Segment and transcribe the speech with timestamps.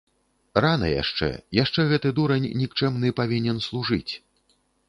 [0.63, 1.29] Рана яшчэ,
[1.63, 4.13] яшчэ гэты дурань нікчэмны павінен служыць.